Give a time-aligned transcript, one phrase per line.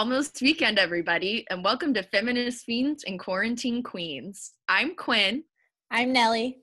[0.00, 4.52] Happy almost weekend, everybody, and welcome to Feminist Fiends and Quarantine Queens.
[4.66, 5.44] I'm Quinn.
[5.90, 6.62] I'm Nellie.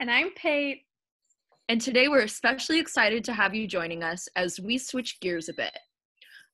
[0.00, 0.80] And I'm Pate.
[1.68, 5.54] And today we're especially excited to have you joining us as we switch gears a
[5.54, 5.78] bit.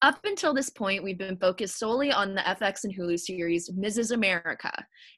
[0.02, 4.12] Up until this point, we've been focused solely on the FX and Hulu series Mrs.
[4.12, 4.70] America.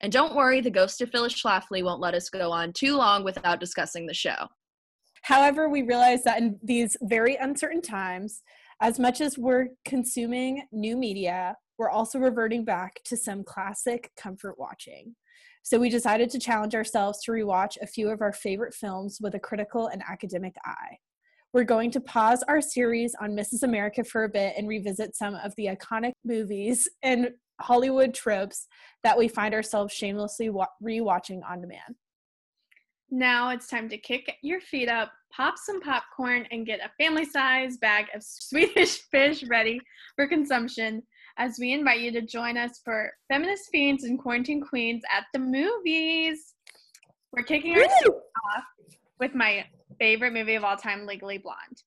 [0.02, 3.24] And don't worry, the ghost of Phyllis Schlafly won't let us go on too long
[3.24, 4.47] without discussing the show.
[5.23, 8.43] However, we realize that in these very uncertain times,
[8.80, 14.59] as much as we're consuming new media, we're also reverting back to some classic comfort
[14.59, 15.15] watching.
[15.62, 19.35] So we decided to challenge ourselves to rewatch a few of our favorite films with
[19.35, 20.97] a critical and academic eye.
[21.52, 23.65] We're going to pause our series on Mrs.
[23.65, 28.66] America for a bit and revisit some of the iconic movies and Hollywood tropes
[29.02, 31.96] that we find ourselves shamelessly wa- rewatching on demand.
[33.13, 37.25] Now it's time to kick your feet up, pop some popcorn, and get a family
[37.25, 39.80] size bag of Swedish fish ready
[40.15, 41.02] for consumption
[41.37, 45.41] as we invite you to join us for Feminist Fiends and Quarantine Queens at the
[45.41, 46.55] movies.
[47.33, 48.65] We're kicking our off
[49.19, 49.65] with my
[49.99, 51.83] favorite movie of all time, Legally Blonde.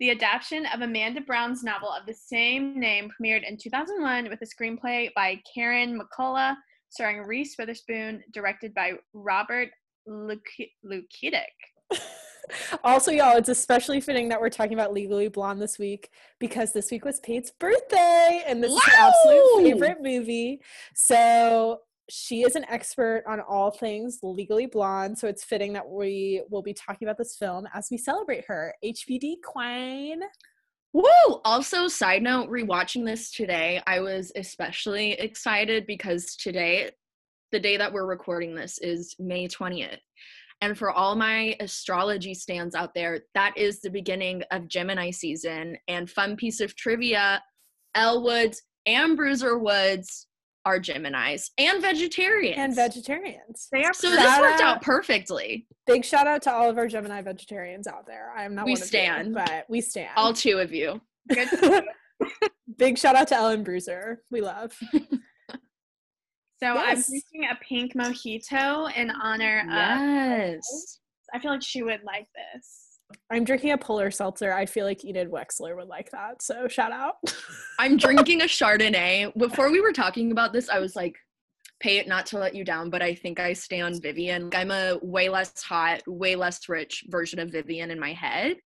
[0.00, 4.46] The adaptation of Amanda Brown's novel of the same name premiered in 2001 with a
[4.46, 6.56] screenplay by Karen McCullah,
[6.88, 9.68] starring Reese Witherspoon, directed by Robert
[10.08, 11.52] Luketic.
[12.84, 16.90] also, y'all, it's especially fitting that we're talking about Legally Blonde this week because this
[16.90, 18.78] week was Pate's birthday, and this wow!
[18.78, 20.60] is her absolute favorite movie.
[20.94, 26.42] So she is an expert on all things Legally Blonde, so it's fitting that we
[26.50, 28.74] will be talking about this film as we celebrate her.
[28.84, 30.20] HBD Queen.
[30.94, 31.40] Woo!
[31.44, 36.90] Also, side note, rewatching this today, I was especially excited because today,
[37.52, 39.98] the day that we're recording this, is May 20th.
[40.60, 45.76] And for all my astrology stands out there, that is the beginning of Gemini season.
[45.86, 47.42] And fun piece of trivia
[47.94, 50.26] Elle Woods and Bruiser Woods
[50.64, 52.56] are Geminis and vegetarians.
[52.58, 53.68] And vegetarians.
[53.72, 55.66] They are so this worked out perfectly.
[55.86, 58.32] Big shout out to all of our Gemini vegetarians out there.
[58.36, 60.10] I'm not we one stand, you, but we stand.
[60.16, 61.00] All two of you.
[62.76, 64.22] Big shout out to Ellen Bruiser.
[64.30, 64.76] We love.
[66.60, 67.08] So yes.
[67.08, 70.98] I'm drinking a pink mojito in honor of yes.
[71.32, 71.36] of.
[71.36, 72.88] I feel like she would like this.
[73.30, 74.52] I'm drinking a polar seltzer.
[74.52, 76.42] I feel like Enid Wexler would like that.
[76.42, 77.16] So shout out.
[77.78, 79.36] I'm drinking a Chardonnay.
[79.36, 81.14] Before we were talking about this, I was like,
[81.80, 84.50] Pate not to let you down, but I think I stay on Vivian.
[84.52, 88.56] I'm a way less hot, way less rich version of Vivian in my head.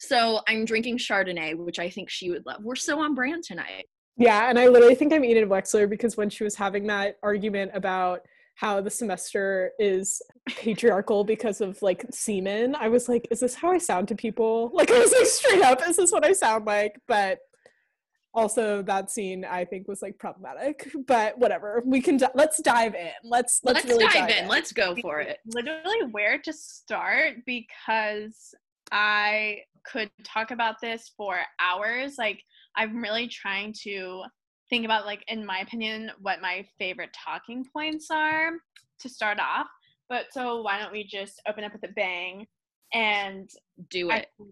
[0.00, 2.64] So I'm drinking Chardonnay, which I think she would love.
[2.64, 3.86] We're so on brand tonight.
[4.16, 7.72] Yeah, and I literally think I'm Enid Wexler because when she was having that argument
[7.74, 8.20] about
[8.54, 13.70] how the semester is patriarchal because of like semen, I was like, is this how
[13.70, 14.70] I sound to people?
[14.74, 16.98] Like I was like straight up, is this what I sound like?
[17.06, 17.40] But
[18.32, 20.90] also that scene I think was like problematic.
[21.06, 21.82] But whatever.
[21.84, 23.10] We can di- let's dive in.
[23.24, 24.44] Let's let's, let's really dive, dive in.
[24.44, 24.48] in.
[24.48, 25.38] Let's go for it.
[25.46, 28.54] Literally where to start because
[28.92, 32.16] I could talk about this for hours.
[32.18, 32.42] Like
[32.76, 34.24] I'm really trying to
[34.68, 38.52] think about like in my opinion what my favorite talking points are
[39.00, 39.68] to start off.
[40.08, 42.46] But so why don't we just open up with a bang
[42.92, 43.50] and
[43.90, 44.28] do it.
[44.40, 44.44] I,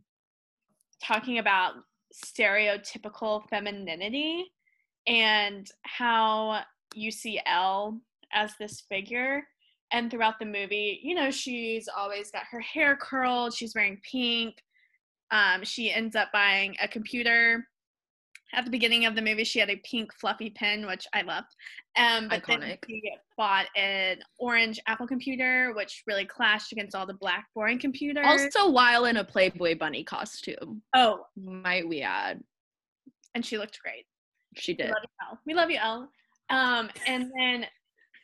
[1.02, 1.74] talking about
[2.12, 4.52] stereotypical femininity
[5.06, 6.60] and how
[6.94, 8.00] you see Elle
[8.32, 9.44] as this figure
[9.92, 14.56] and throughout the movie, you know, she's always got her hair curled, she's wearing pink.
[15.30, 17.66] Um, she ends up buying a computer
[18.54, 21.48] at the beginning of the movie she had a pink fluffy pen which i loved.
[21.96, 22.60] Um but Iconic.
[22.60, 23.02] then she
[23.36, 28.24] bought an orange apple computer which really clashed against all the black boring computers.
[28.26, 30.82] Also while in a playboy bunny costume.
[30.94, 31.26] Oh.
[31.36, 32.42] Might we add.
[33.34, 34.06] And she looked great.
[34.56, 34.86] She did.
[34.86, 35.38] we love you Elle.
[35.46, 36.08] we love you Elle.
[36.50, 37.66] um and then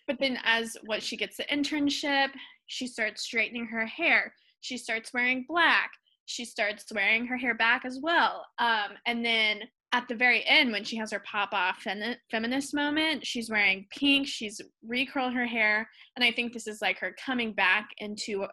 [0.06, 2.28] but then as what she gets the internship
[2.66, 4.32] she starts straightening her hair.
[4.60, 5.90] She starts wearing black.
[6.26, 8.46] She starts wearing her hair back as well.
[8.58, 12.74] Um and then at the very end when she has her pop off fem- feminist
[12.74, 17.14] moment she's wearing pink she's recurled her hair and i think this is like her
[17.24, 18.46] coming back into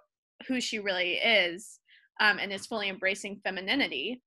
[0.48, 1.80] who she really is
[2.19, 4.22] um, and is fully embracing femininity.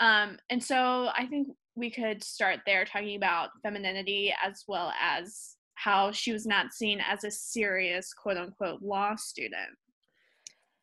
[0.00, 5.56] Um, and so i think we could start there talking about femininity as well as
[5.76, 9.76] how she was not seen as a serious quote unquote law student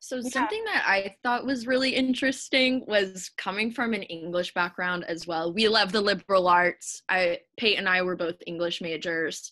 [0.02, 0.30] so yeah.
[0.30, 5.54] something that I thought was really interesting was coming from an English background as well.
[5.54, 7.04] We love the liberal arts.
[7.08, 9.52] I Pate and I were both English majors.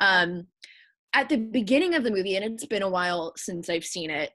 [0.00, 0.46] Um,
[1.12, 4.30] at the beginning of the movie, and it's been a while since I've seen it,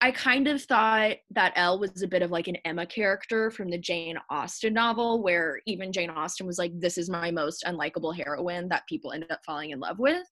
[0.00, 3.68] I kind of thought that Elle was a bit of like an Emma character from
[3.68, 8.16] the Jane Austen novel, where even Jane Austen was like, This is my most unlikable
[8.16, 10.26] heroine that people end up falling in love with.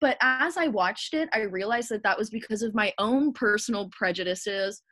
[0.00, 3.90] But as I watched it, I realized that that was because of my own personal
[3.90, 4.82] prejudices.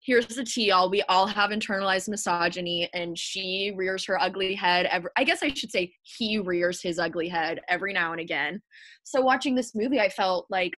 [0.00, 4.86] Here's the tea all we all have internalized misogyny, and she rears her ugly head.
[4.86, 8.62] Every, I guess I should say he rears his ugly head every now and again.
[9.02, 10.74] So, watching this movie, I felt like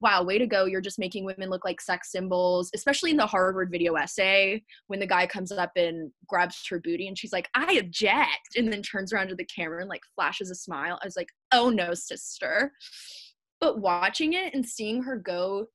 [0.00, 0.64] wow, way to go.
[0.64, 5.00] You're just making women look like sex symbols, especially in the Harvard video essay when
[5.00, 8.56] the guy comes up and grabs her booty and she's like, I object.
[8.56, 10.98] And then turns around to the camera and like flashes a smile.
[11.02, 12.72] I was like, oh no, sister.
[13.60, 15.66] But watching it and seeing her go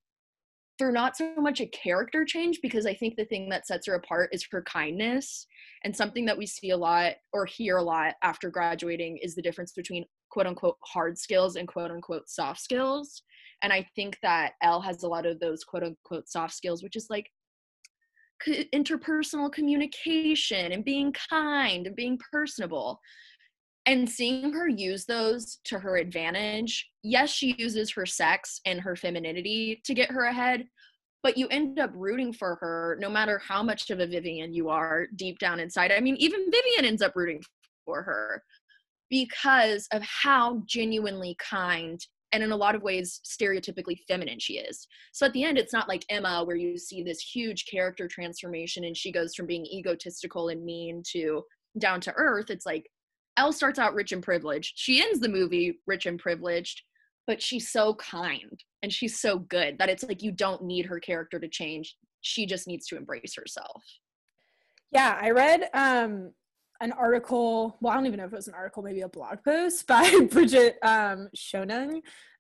[0.78, 3.94] through not so much a character change, because I think the thing that sets her
[3.94, 5.46] apart is her kindness.
[5.84, 9.42] And something that we see a lot or hear a lot after graduating is the
[9.42, 13.22] difference between quote unquote hard skills and quote unquote soft skills
[13.62, 16.96] and i think that Elle has a lot of those quote unquote soft skills which
[16.96, 17.28] is like
[18.74, 23.00] interpersonal communication and being kind and being personable
[23.86, 28.96] and seeing her use those to her advantage yes she uses her sex and her
[28.96, 30.66] femininity to get her ahead
[31.24, 34.70] but you end up rooting for her no matter how much of a Vivian you
[34.70, 35.92] are deep down inside.
[35.92, 37.42] I mean, even Vivian ends up rooting
[37.86, 38.44] for her
[39.10, 42.00] because of how genuinely kind
[42.32, 44.88] and in a lot of ways stereotypically feminine she is.
[45.12, 48.84] So at the end it's not like emma where you see this huge character transformation
[48.84, 51.44] and she goes from being egotistical and mean to
[51.80, 52.50] down to earth.
[52.50, 52.90] It's like
[53.38, 54.74] Elle starts out rich and privileged.
[54.76, 56.82] She ends the movie rich and privileged
[57.28, 61.00] but she's so kind and she's so good that it's like you don't need her
[61.00, 61.96] character to change.
[62.22, 63.84] She just needs to embrace herself.
[64.92, 66.32] Yeah i read um
[66.82, 67.78] an article.
[67.80, 70.28] Well, I don't even know if it was an article, maybe a blog post by
[70.30, 71.30] Bridget um.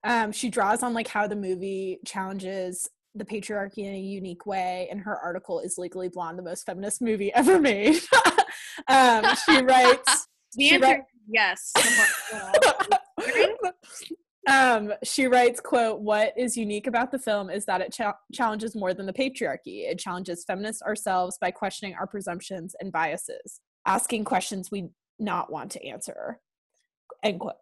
[0.04, 4.88] Um, she draws on like how the movie challenges the patriarchy in a unique way,
[4.90, 8.02] and her article is "Legally Blonde, the most feminist movie ever made."
[8.88, 10.28] um, she writes.
[10.56, 11.72] the she answer, yes.
[14.50, 18.76] um, she writes, "quote What is unique about the film is that it cha- challenges
[18.76, 19.90] more than the patriarchy.
[19.90, 24.90] It challenges feminists ourselves by questioning our presumptions and biases." Asking questions we
[25.20, 26.40] not want to answer
[27.24, 27.56] end quote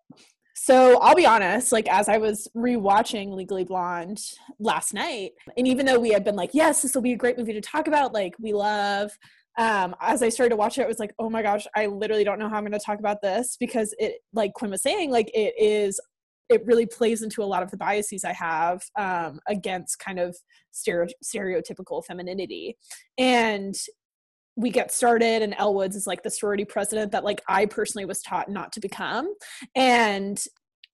[0.55, 4.21] so i'll be honest like as i was rewatching legally blonde
[4.59, 7.37] last night and even though we had been like yes this will be a great
[7.37, 9.11] movie to talk about like we love
[9.59, 12.23] um, as I started to watch it, I was like, oh my gosh, I literally
[12.23, 15.11] don't know how I'm going to talk about this because it, like Quinn was saying,
[15.11, 15.99] like it is,
[16.47, 20.37] it really plays into a lot of the biases I have um, against kind of
[20.71, 22.77] stereo- stereotypical femininity.
[23.17, 23.75] And
[24.59, 28.03] we get started and Elle Woods is like the sorority president that like I personally
[28.03, 29.33] was taught not to become.
[29.73, 30.41] And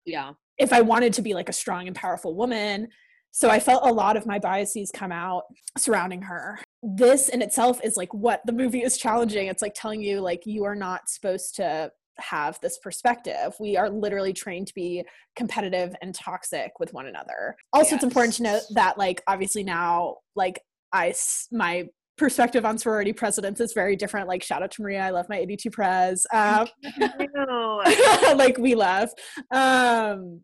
[0.05, 2.89] yeah, if I wanted to be like a strong and powerful woman,
[3.31, 5.43] so I felt a lot of my biases come out
[5.77, 6.59] surrounding her.
[6.83, 9.47] This in itself is like what the movie is challenging.
[9.47, 13.55] It's like telling you like you are not supposed to have this perspective.
[13.59, 15.03] We are literally trained to be
[15.37, 17.55] competitive and toxic with one another.
[17.71, 17.93] Also, yes.
[17.95, 20.59] it's important to note that like obviously now like
[20.91, 21.15] I
[21.51, 21.87] my
[22.17, 24.27] perspective on sorority presidents is very different.
[24.27, 26.25] Like shout out to Maria, I love my 82 pres.
[26.33, 26.67] Um,
[28.37, 29.09] like we love.
[29.51, 30.41] Um,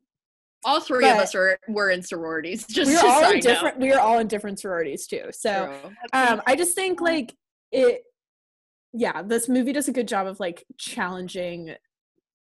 [0.66, 2.66] all three of us are were in sororities.
[2.68, 3.80] Just we're all in different.
[3.80, 5.26] We are all in different sororities too.
[5.32, 5.74] So
[6.12, 7.34] um, I just think like
[7.72, 8.02] it.
[8.92, 11.76] Yeah, this movie does a good job of like challenging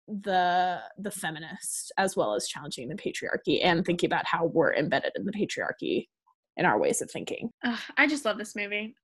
[0.08, 5.14] the the feminist as well as challenging the patriarchy and thinking about how we're embedded
[5.16, 6.08] in the patriarchy
[6.58, 7.50] in our ways of thinking.
[7.64, 8.96] Uh, I just love this movie.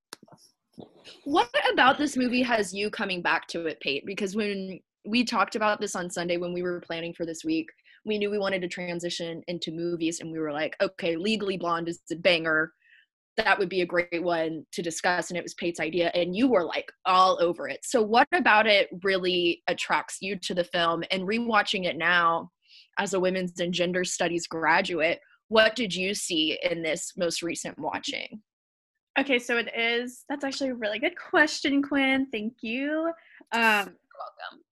[1.24, 4.06] What about this movie has you coming back to it, Pate?
[4.06, 7.68] Because when we talked about this on Sunday when we were planning for this week,
[8.06, 11.88] we knew we wanted to transition into movies, and we were like, okay, Legally Blonde
[11.88, 12.72] is a banger.
[13.38, 15.30] That would be a great one to discuss.
[15.30, 17.80] And it was Pate's idea, and you were like all over it.
[17.84, 21.04] So, what about it really attracts you to the film?
[21.12, 22.50] And rewatching it now
[22.98, 27.78] as a women's and gender studies graduate, what did you see in this most recent
[27.78, 28.42] watching?
[29.20, 30.24] Okay, so it is.
[30.30, 32.28] That's actually a really good question, Quinn.
[32.32, 33.12] Thank you.
[33.52, 34.64] Um, welcome.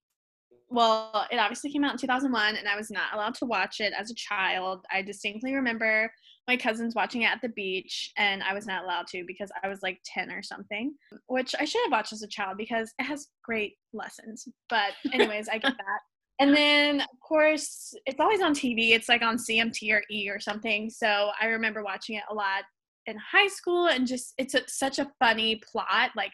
[0.69, 3.91] Well, it obviously came out in 2001, and I was not allowed to watch it
[3.97, 4.85] as a child.
[4.91, 6.11] I distinctly remember
[6.47, 9.67] my cousins watching it at the beach, and I was not allowed to because I
[9.67, 10.93] was like 10 or something,
[11.27, 14.47] which I should have watched as a child because it has great lessons.
[14.69, 15.99] But, anyways, I get that.
[16.39, 18.91] And then, of course, it's always on TV.
[18.91, 20.89] It's like on CMT or E or something.
[20.89, 22.63] So I remember watching it a lot
[23.09, 26.31] in high school and just it's a, such a funny plot like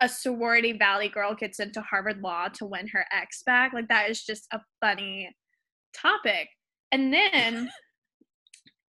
[0.00, 4.10] a sorority valley girl gets into harvard law to win her ex back like that
[4.10, 5.30] is just a funny
[5.94, 6.48] topic
[6.92, 7.70] and then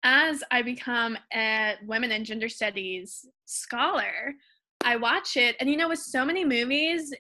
[0.04, 4.34] as I become a women and gender studies scholar,
[4.84, 7.14] I watch it, and you know, with so many movies,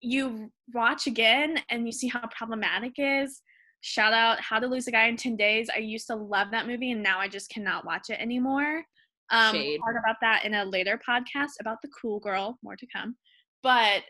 [0.00, 3.42] you watch again and you see how problematic it is.
[3.82, 5.68] Shout out How to Lose a Guy in 10 Days.
[5.74, 8.82] I used to love that movie, and now I just cannot watch it anymore.
[9.34, 9.80] Um, Shade.
[9.80, 13.16] part about that in a later podcast about the cool girl, more to come.
[13.62, 14.02] But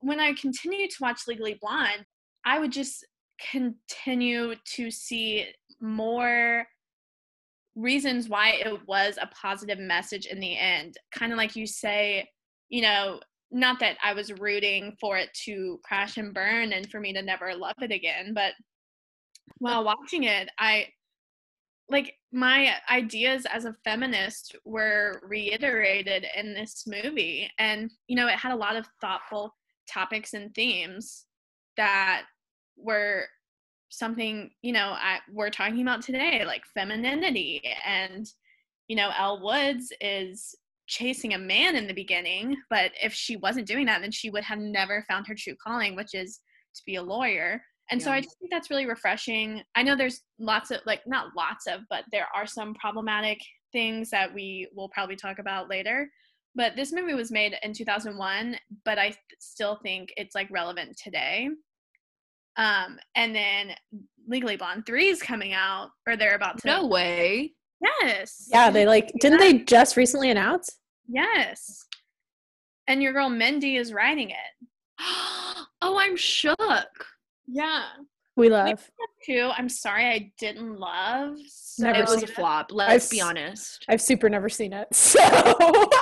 [0.00, 2.04] when I continued to watch Legally Blonde,
[2.44, 3.06] I would just
[3.50, 5.46] continue to see
[5.80, 6.66] more
[7.76, 10.96] reasons why it was a positive message in the end.
[11.12, 12.28] Kind of like you say,
[12.68, 13.20] you know,
[13.50, 17.22] not that I was rooting for it to crash and burn and for me to
[17.22, 18.52] never love it again, but
[19.58, 20.88] while watching it, I
[21.90, 27.50] like my ideas as a feminist were reiterated in this movie.
[27.58, 29.54] And, you know, it had a lot of thoughtful
[29.88, 31.24] topics and themes
[31.76, 32.24] that
[32.76, 33.24] were
[33.90, 38.30] something you know I, we're talking about today like femininity and
[38.86, 40.54] you know elle woods is
[40.86, 44.44] chasing a man in the beginning but if she wasn't doing that then she would
[44.44, 46.40] have never found her true calling which is
[46.74, 49.62] to be a lawyer and so i just think that's really refreshing.
[49.74, 53.38] I know there's lots of like not lots of but there are some problematic
[53.72, 56.08] things that we will probably talk about later.
[56.54, 60.96] But this movie was made in 2001 but i th- still think it's like relevant
[61.02, 61.48] today.
[62.56, 63.74] Um and then
[64.26, 67.52] legally blonde 3 is coming out or they're about to No way.
[68.02, 68.48] yes.
[68.52, 70.68] Yeah, they like didn't they just recently announce?
[71.08, 71.84] yes.
[72.86, 74.52] And your girl mindy is writing it.
[75.80, 76.58] Oh, I'm shook.
[77.50, 77.84] Yeah
[78.36, 78.90] We love.
[79.24, 82.30] too i'm sorry i didn't love so Never It was a it.
[82.30, 82.72] flop.
[82.72, 83.84] Let's I've be honest.
[83.88, 84.88] I've super never seen it.
[84.92, 85.20] So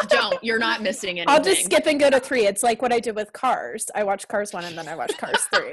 [0.09, 0.43] Don't.
[0.43, 1.29] You're not missing anything.
[1.29, 2.47] I'll just skip and go to three.
[2.47, 3.91] It's like what I did with Cars.
[3.95, 5.71] I watched Cars one and then I watched Cars three.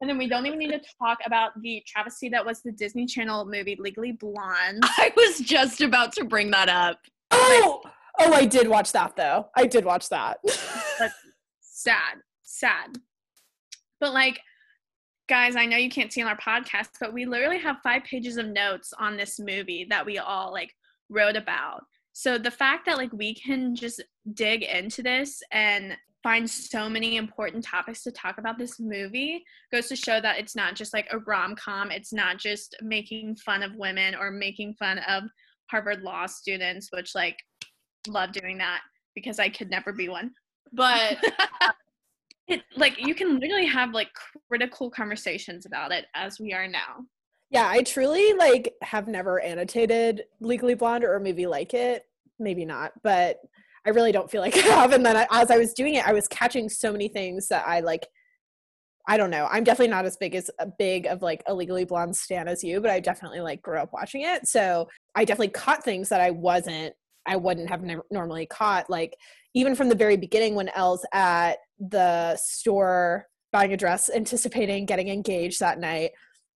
[0.00, 3.06] and then we don't even need to talk about the travesty that was the disney
[3.06, 6.98] channel movie legally blonde I was just about to bring that up.
[7.30, 7.80] Oh,
[8.18, 9.50] oh, I did watch that though.
[9.56, 10.38] I did watch that.
[11.60, 12.98] sad sad
[14.00, 14.40] but like
[15.30, 18.36] guys i know you can't see on our podcast but we literally have five pages
[18.36, 20.74] of notes on this movie that we all like
[21.10, 21.84] wrote about.
[22.12, 27.16] So the fact that like we can just dig into this and find so many
[27.16, 31.06] important topics to talk about this movie goes to show that it's not just like
[31.10, 31.90] a rom-com.
[31.90, 35.24] It's not just making fun of women or making fun of
[35.70, 37.36] harvard law students which like
[38.08, 38.80] love doing that
[39.14, 40.32] because i could never be one.
[40.72, 41.18] But
[42.50, 44.08] it like you can literally have like
[44.48, 47.04] critical conversations about it as we are now
[47.50, 52.04] yeah, I truly like have never annotated Legally Blonde or maybe like it.
[52.38, 53.40] Maybe not, but
[53.84, 54.92] I really don't feel like I have.
[54.92, 57.66] And then I, as I was doing it, I was catching so many things that
[57.66, 58.06] I like.
[59.08, 59.48] I don't know.
[59.50, 62.62] I'm definitely not as big as a big of like a Legally Blonde stan as
[62.62, 64.46] you, but I definitely like grew up watching it.
[64.46, 66.94] So I definitely caught things that I wasn't,
[67.26, 68.88] I wouldn't have never normally caught.
[68.88, 69.16] Like
[69.54, 75.08] even from the very beginning when Elle's at the store buying a dress, anticipating getting
[75.08, 76.10] engaged that night.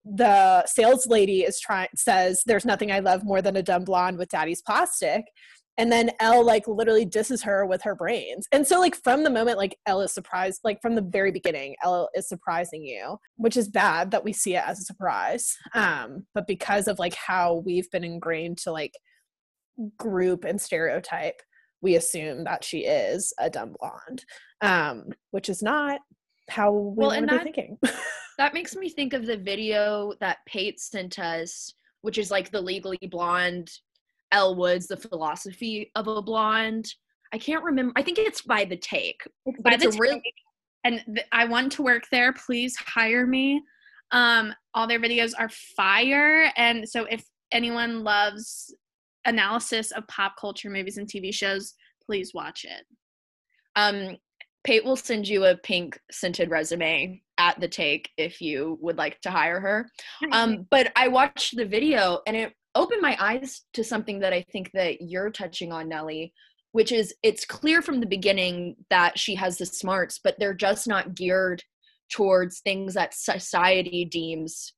[0.05, 4.19] The sales lady is trying says, "There's nothing I love more than a dumb blonde
[4.19, 5.25] with daddy's plastic,"
[5.77, 8.47] and then Elle like literally disses her with her brains.
[8.53, 11.75] And so like from the moment like Elle is surprised, like from the very beginning,
[11.83, 15.57] Elle is surprising you, which is bad that we see it as a surprise.
[15.75, 18.95] Um, but because of like how we've been ingrained to like
[19.97, 21.41] group and stereotype,
[21.85, 24.25] we assume that she is a dumb blonde,
[24.63, 26.01] um, which is not
[26.49, 27.79] how we Well, want to be thinking.
[28.37, 32.61] That makes me think of the video that Pate sent us, which is like the
[32.61, 33.71] legally blonde
[34.33, 36.93] Elle Woods, the philosophy of a blonde.
[37.33, 37.93] I can't remember.
[37.95, 39.21] I think it's by the take.
[39.47, 40.35] It's by it's the real- Take,
[40.83, 42.33] and th- I want to work there.
[42.33, 43.63] Please hire me.
[44.11, 48.75] Um, all their videos are fire, and so if anyone loves
[49.25, 52.85] analysis of pop culture movies and TV shows, please watch it.
[53.77, 54.17] Um,
[54.65, 59.21] Pate will send you a pink scented resume at the take if you would like
[59.21, 59.91] to hire her.
[60.33, 64.43] Um, but I watched the video and it opened my eyes to something that I
[64.51, 66.33] think that you're touching on, Nellie,
[66.73, 70.89] which is it's clear from the beginning that she has the smarts, but they're just
[70.89, 71.63] not geared
[72.11, 74.73] towards things that society deems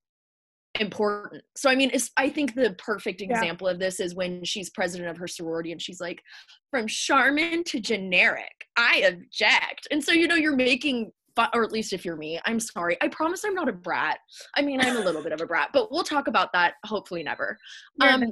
[0.80, 1.42] important.
[1.56, 3.28] So I mean, it's, I think the perfect Yeah.
[3.30, 6.22] example of this is when she's president of her sorority and she's like,
[6.70, 9.88] from Charmin to generic, I object.
[9.90, 12.96] And so you know, you're making fun, or at least if you're me, I'm sorry.
[13.02, 14.18] I promise I'm not a brat.
[14.56, 17.22] I mean, I'm a little bit of a brat, but we'll talk about that hopefully
[17.22, 17.58] never.
[18.00, 18.24] Um.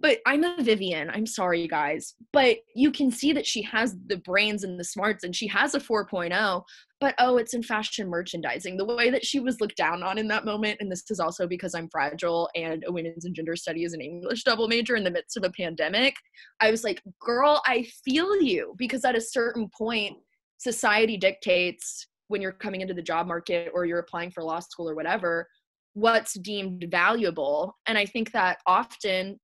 [0.00, 1.08] But I'm a Vivian.
[1.10, 2.14] I'm sorry, guys.
[2.32, 5.74] But you can see that she has the brains and the smarts and she has
[5.74, 6.62] a 4.0.
[7.00, 8.76] But oh, it's in fashion merchandising.
[8.76, 11.46] The way that she was looked down on in that moment, and this is also
[11.46, 15.10] because I'm fragile and a women's and gender studies and English double major in the
[15.10, 16.14] midst of a pandemic.
[16.60, 18.74] I was like, girl, I feel you.
[18.78, 20.16] Because at a certain point,
[20.58, 24.88] society dictates when you're coming into the job market or you're applying for law school
[24.88, 25.46] or whatever
[25.94, 29.38] what's deemed valuable and i think that often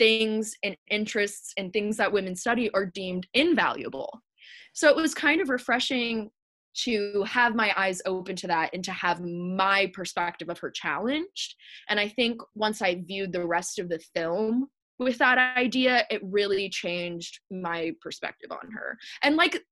[0.00, 4.22] things and interests and things that women study are deemed invaluable.
[4.72, 6.30] So it was kind of refreshing
[6.84, 11.54] to have my eyes open to that and to have my perspective of her challenged.
[11.90, 16.22] And I think once I viewed the rest of the film with that idea, it
[16.24, 18.96] really changed my perspective on her.
[19.22, 19.62] And like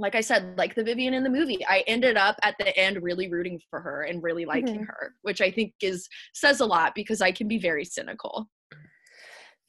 [0.00, 3.02] like I said, like the Vivian in the movie, I ended up at the end
[3.02, 4.84] really rooting for her and really liking mm-hmm.
[4.84, 8.48] her, which I think is says a lot because I can be very cynical.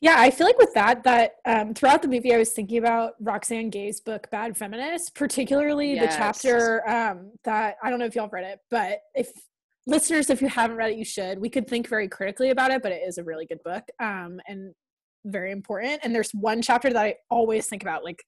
[0.01, 3.21] Yeah, I feel like with that, that um, throughout the movie, I was thinking about
[3.21, 6.13] Roxane Gay's book, Bad Feminist, particularly yes.
[6.13, 9.29] the chapter um, that I don't know if y'all have read it, but if
[9.87, 11.39] listeners, if you haven't read it, you should.
[11.39, 14.39] We could think very critically about it, but it is a really good book um,
[14.47, 14.73] and
[15.25, 15.99] very important.
[16.03, 18.23] And there's one chapter that I always think about, like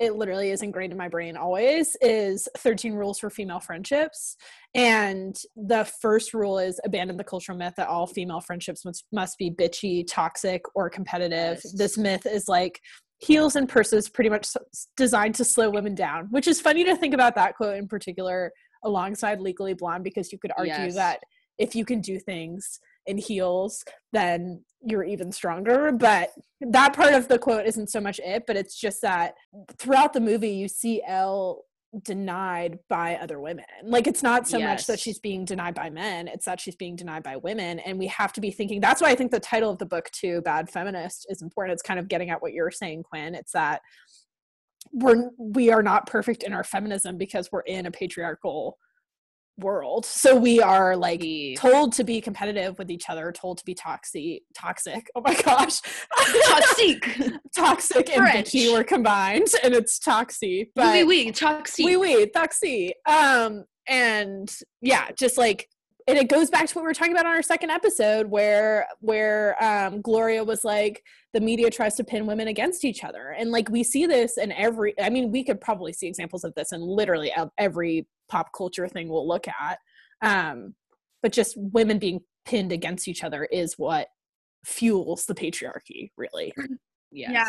[0.00, 4.36] it literally is ingrained in my brain always is 13 rules for female friendships
[4.74, 9.38] and the first rule is abandon the cultural myth that all female friendships must, must
[9.38, 11.72] be bitchy toxic or competitive yes.
[11.76, 12.80] this myth is like
[13.18, 14.48] heels and purses pretty much
[14.96, 18.52] designed to slow women down which is funny to think about that quote in particular
[18.84, 20.94] alongside legally blonde because you could argue yes.
[20.94, 21.20] that
[21.58, 25.92] if you can do things in heels, then you're even stronger.
[25.92, 26.30] But
[26.60, 29.34] that part of the quote isn't so much it, but it's just that
[29.78, 31.64] throughout the movie, you see Elle
[32.02, 33.64] denied by other women.
[33.84, 34.68] Like it's not so yes.
[34.68, 37.78] much that she's being denied by men, it's that she's being denied by women.
[37.80, 40.10] And we have to be thinking that's why I think the title of the book
[40.10, 41.74] too, Bad Feminist, is important.
[41.74, 43.34] It's kind of getting at what you're saying, Quinn.
[43.34, 43.80] It's that
[44.92, 48.78] we're we are not perfect in our feminism because we're in a patriarchal
[49.58, 50.04] world.
[50.04, 51.24] So we are like
[51.56, 55.08] told to be competitive with each other told to be toxic toxic.
[55.14, 55.80] Oh my gosh.
[56.48, 57.18] Toxic.
[57.56, 62.94] Toxic and bitchy were combined and it's toxic but oui, oui, toxic oui, oui, toxic
[63.06, 65.68] um and yeah just like
[66.06, 68.86] and it goes back to what we were talking about on our second episode where
[69.00, 73.34] where um, gloria was like the media tries to pin women against each other.
[73.36, 76.54] And like we see this in every i mean we could probably see examples of
[76.54, 79.78] this in literally every pop culture thing we'll look at.
[80.22, 80.74] Um,
[81.22, 84.08] but just women being pinned against each other is what
[84.64, 86.52] fuels the patriarchy really.
[87.16, 87.30] Yes.
[87.32, 87.48] yeah.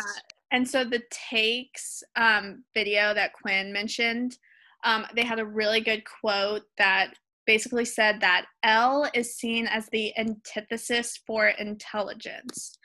[0.52, 4.38] And so the takes um, video that quinn mentioned
[4.84, 7.14] um, they had a really good quote that
[7.46, 12.76] basically said that Elle is seen as the antithesis for intelligence.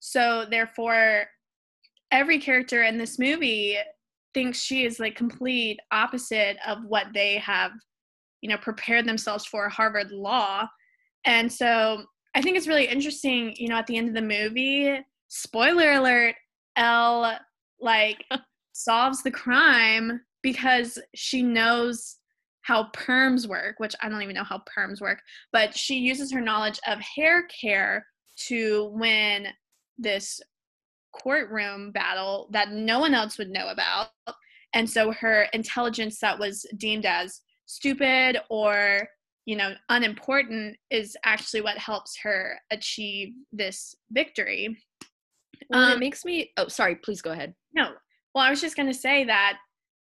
[0.00, 1.26] So therefore,
[2.10, 3.76] every character in this movie
[4.34, 7.72] thinks she is like complete opposite of what they have,
[8.40, 10.66] you know, prepared themselves for Harvard Law.
[11.24, 15.00] And so I think it's really interesting, you know, at the end of the movie,
[15.28, 16.34] spoiler alert,
[16.76, 17.38] Elle
[17.80, 18.24] like
[18.72, 22.16] solves the crime because she knows
[22.66, 26.40] how perms work, which I don't even know how perms work, but she uses her
[26.40, 28.04] knowledge of hair care
[28.48, 29.46] to win
[29.96, 30.40] this
[31.12, 34.08] courtroom battle that no one else would know about.
[34.74, 39.08] And so her intelligence that was deemed as stupid or
[39.44, 44.76] you know unimportant is actually what helps her achieve this victory.
[45.70, 47.54] Well, um, it makes me oh sorry please go ahead.
[47.72, 47.90] No.
[48.34, 49.58] Well i was just going to say that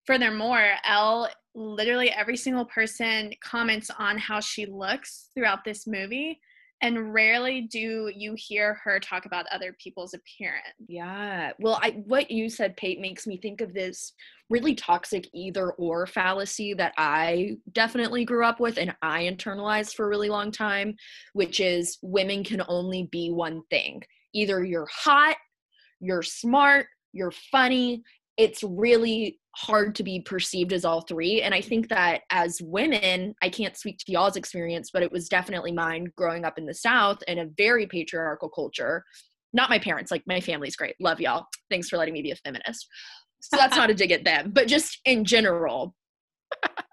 [0.05, 6.39] furthermore Elle literally every single person comments on how she looks throughout this movie
[6.83, 10.65] and rarely do you hear her talk about other people's appearance.
[10.85, 11.53] Yeah.
[11.57, 14.11] Well, I what you said, Pate, makes me think of this
[14.49, 20.05] really toxic either or fallacy that I definitely grew up with and I internalized for
[20.05, 20.95] a really long time,
[21.31, 24.03] which is women can only be one thing.
[24.33, 25.37] Either you're hot,
[26.01, 28.03] you're smart, you're funny.
[28.37, 31.41] It's really hard to be perceived as all three.
[31.41, 35.29] And I think that as women, I can't speak to y'all's experience, but it was
[35.29, 39.03] definitely mine growing up in the South in a very patriarchal culture.
[39.53, 40.95] Not my parents, like my family's great.
[40.99, 41.45] Love y'all.
[41.69, 42.87] Thanks for letting me be a feminist.
[43.41, 45.93] So that's not a dig at them, but just in general,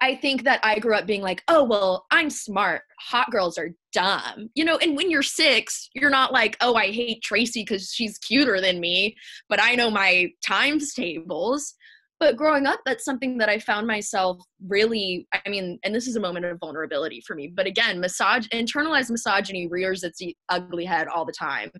[0.02, 2.82] I think that I grew up being like, oh, well, I'm smart.
[3.00, 4.48] Hot girls are dumb.
[4.54, 8.18] You know, and when you're six, you're not like, oh, I hate Tracy because she's
[8.18, 9.14] cuter than me,
[9.48, 11.74] but I know my times tables
[12.20, 16.14] but growing up that's something that i found myself really i mean and this is
[16.14, 21.08] a moment of vulnerability for me but again massage internalized misogyny rears its ugly head
[21.08, 21.70] all the time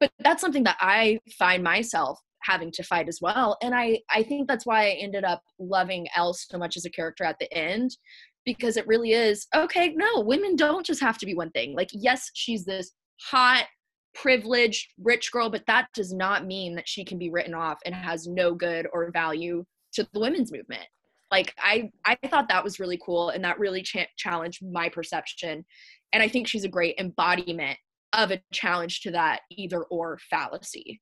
[0.00, 4.22] but that's something that i find myself having to fight as well and i i
[4.22, 7.52] think that's why i ended up loving Elle so much as a character at the
[7.52, 7.96] end
[8.44, 11.90] because it really is okay no women don't just have to be one thing like
[11.92, 12.92] yes she's this
[13.30, 13.66] hot
[14.14, 17.94] privileged rich girl but that does not mean that she can be written off and
[17.94, 20.86] has no good or value to the women's movement.
[21.30, 25.64] Like i i thought that was really cool and that really cha- challenged my perception
[26.12, 27.78] and i think she's a great embodiment
[28.12, 31.00] of a challenge to that either or fallacy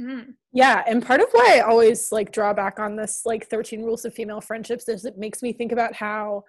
[0.00, 0.34] Mm.
[0.52, 4.04] Yeah, and part of why I always like draw back on this like 13 rules
[4.04, 6.44] of female friendships is it makes me think about how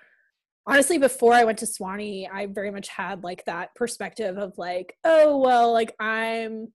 [0.66, 4.98] honestly before I went to Sewanee, I very much had like that perspective of like,
[5.04, 6.70] oh well, like I'm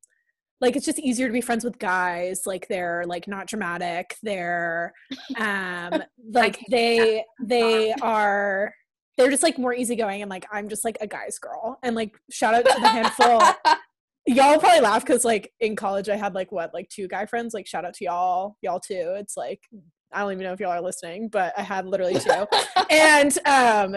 [0.60, 4.92] like it's just easier to be friends with guys like they're like not dramatic they're
[5.36, 6.02] um
[6.32, 8.74] like they they are
[9.16, 11.78] they're just like more easygoing and like i'm just like a guy's girl.
[11.82, 13.42] And like shout out to the handful
[14.28, 17.54] y'all probably laugh because like in college i had like what like two guy friends
[17.54, 19.14] like shout out to y'all y'all too.
[19.16, 19.60] It's like
[20.12, 22.46] i don't even know if y'all are listening but i had literally two.
[22.90, 23.96] And um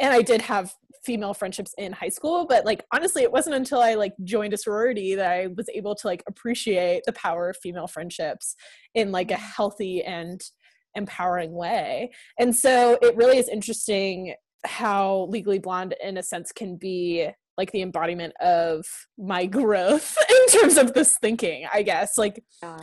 [0.00, 0.72] and i did have
[1.04, 4.56] female friendships in high school but like honestly it wasn't until i like joined a
[4.56, 8.56] sorority that i was able to like appreciate the power of female friendships
[8.94, 10.42] in like a healthy and
[10.96, 12.10] empowering way.
[12.38, 14.34] And so it really is interesting
[14.64, 18.84] how legally blonde in a sense can be like the embodiment of
[19.18, 22.78] my growth in terms of this thinking i guess like yeah.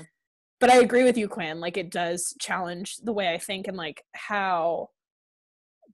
[0.59, 3.77] but i agree with you quinn like it does challenge the way i think and
[3.77, 4.87] like how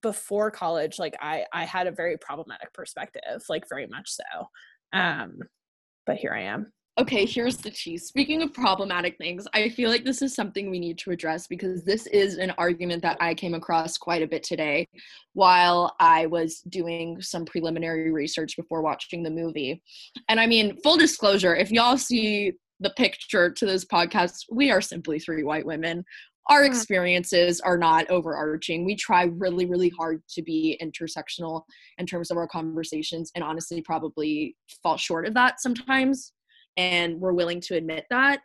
[0.02, 4.48] before college like i i had a very problematic perspective like very much so
[4.94, 5.38] um
[6.06, 10.04] but here i am okay here's the cheese speaking of problematic things i feel like
[10.04, 13.54] this is something we need to address because this is an argument that i came
[13.54, 14.86] across quite a bit today
[15.34, 19.82] while i was doing some preliminary research before watching the movie
[20.28, 24.82] and i mean full disclosure if y'all see the picture to this podcast we are
[24.82, 26.04] simply three white women
[26.50, 26.74] our mm-hmm.
[26.74, 28.84] experiences are not overarching.
[28.84, 31.62] We try really, really hard to be intersectional
[32.00, 36.34] in terms of our conversations, and honestly, probably fall short of that sometimes.
[36.80, 38.40] And we're willing to admit that.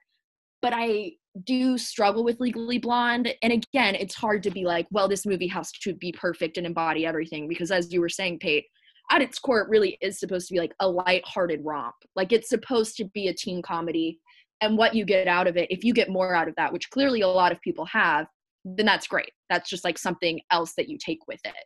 [0.60, 1.12] But I
[1.44, 3.32] do struggle with Legally Blonde.
[3.42, 6.66] And again, it's hard to be like, well, this movie has to be perfect and
[6.66, 7.48] embody everything.
[7.48, 8.64] Because as you were saying, Pate,
[9.10, 11.94] at its core, it really is supposed to be like a light-hearted romp.
[12.16, 14.18] Like it's supposed to be a teen comedy
[14.60, 16.90] and what you get out of it if you get more out of that which
[16.90, 18.26] clearly a lot of people have
[18.64, 21.64] then that's great that's just like something else that you take with it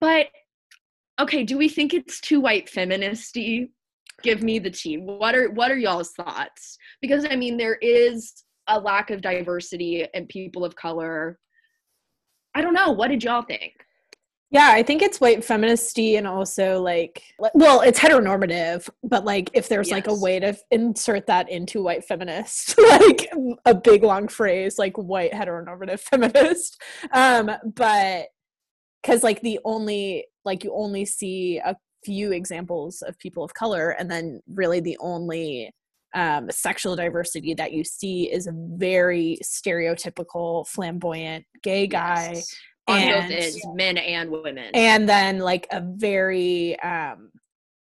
[0.00, 0.26] but
[1.20, 3.68] okay do we think it's too white feministy
[4.22, 6.78] give me the tea what are what are y'all's thoughts?
[7.00, 11.38] Because i mean there is a lack of diversity and people of color.
[12.54, 12.92] I don't know.
[12.92, 13.72] What did y'all think?
[14.50, 17.22] Yeah, I think it's white feministy and also like
[17.54, 19.94] well, it's heteronormative, but like if there's yes.
[19.94, 23.30] like a way to insert that into white feminist, like
[23.64, 26.80] a big long phrase like white heteronormative feminist.
[27.12, 28.26] Um but
[29.02, 33.90] cuz like the only like you only see a few examples of people of color
[33.90, 35.72] and then really the only
[36.14, 42.54] um, sexual diversity that you see is a very stereotypical flamboyant gay guy yes
[42.88, 44.70] on and, both ends, men and women.
[44.74, 47.30] And then like a very um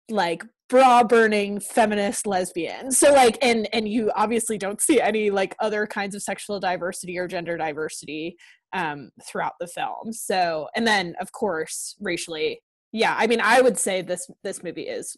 [0.10, 2.91] like bra burning feminist lesbian.
[2.91, 7.17] So like and and you obviously don't see any like other kinds of sexual diversity
[7.17, 8.36] or gender diversity
[8.73, 10.13] um throughout the film.
[10.13, 14.88] So and then of course racially yeah, I mean I would say this this movie
[14.88, 15.17] is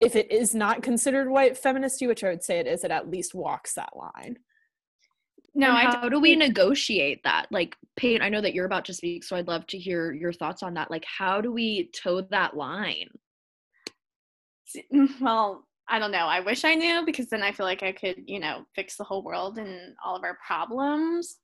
[0.00, 3.10] if it is not considered white feministy, which I would say it is, it at
[3.10, 4.36] least walks that line.
[5.54, 7.46] No, and how do we negotiate that?
[7.52, 10.32] Like, Pate, I know that you're about to speak, so I'd love to hear your
[10.32, 10.90] thoughts on that.
[10.90, 13.08] Like, how do we toe that line?
[14.92, 16.26] Mm, well, I don't know.
[16.26, 19.04] I wish I knew because then I feel like I could, you know, fix the
[19.04, 21.36] whole world and all of our problems.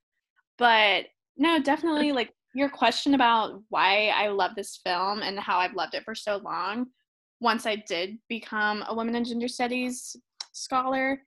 [0.59, 1.05] But
[1.37, 5.95] no, definitely like your question about why I love this film and how I've loved
[5.95, 6.87] it for so long.
[7.41, 10.17] Once I did become a women in gender studies
[10.53, 11.21] scholar,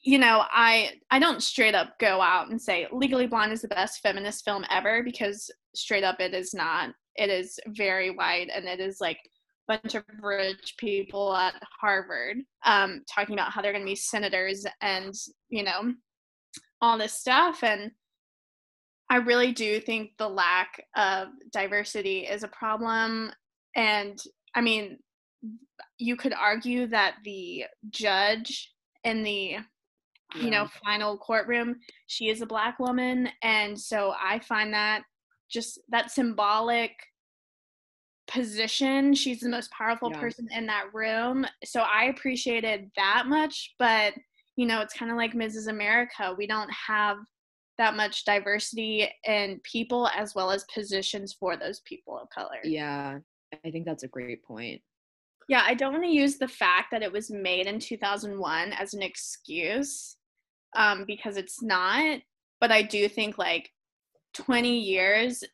[0.00, 3.68] you know, I I don't straight up go out and say Legally Blonde is the
[3.68, 6.90] best feminist film ever because straight up it is not.
[7.16, 9.18] It is very white and it is like
[9.68, 13.96] a bunch of rich people at Harvard um, talking about how they're going to be
[13.96, 15.14] senators and
[15.48, 15.94] you know
[16.82, 17.90] all this stuff and
[19.10, 23.30] I really do think the lack of diversity is a problem
[23.76, 24.18] and
[24.54, 24.98] I mean
[25.98, 28.72] you could argue that the judge
[29.04, 29.56] in the
[30.36, 35.02] you know final courtroom she is a black woman and so i find that
[35.48, 36.90] just that symbolic
[38.26, 39.14] position.
[39.14, 40.20] She's the most powerful Yeah.
[40.20, 41.46] person in that room.
[41.64, 44.14] So I appreciated that much, but
[44.56, 45.68] you know, it's kind of like Mrs.
[45.68, 46.34] America.
[46.36, 47.18] We don't have
[47.78, 52.58] that much diversity in people as well as positions for those people of color.
[52.62, 53.18] Yeah,
[53.64, 54.80] I think that's a great point.
[55.48, 58.94] Yeah, I don't want to use the fact that it was made in 2001 as
[58.94, 60.16] an excuse
[60.74, 62.20] um, because it's not.
[62.60, 63.70] But I do think like
[64.34, 65.44] 20 years